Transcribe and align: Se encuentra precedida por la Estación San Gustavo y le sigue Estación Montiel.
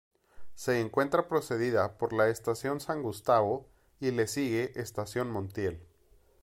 Se 0.55 0.79
encuentra 0.81 1.27
precedida 1.27 1.99
por 1.99 2.11
la 2.11 2.29
Estación 2.29 2.79
San 2.79 3.03
Gustavo 3.03 3.67
y 3.99 4.09
le 4.09 4.25
sigue 4.25 4.71
Estación 4.75 5.29
Montiel. 5.29 5.79